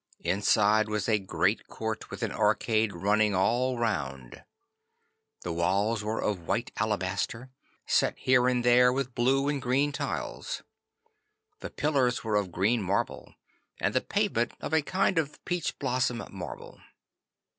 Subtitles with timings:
[0.23, 4.43] Inside was a great court with an arcade running all round.
[5.41, 7.51] The walls were of white alabaster,
[7.85, 10.63] set here and there with blue and green tiles.
[11.59, 13.35] The pillars were of green marble,
[13.79, 16.81] and the pavement of a kind of peach blossom marble.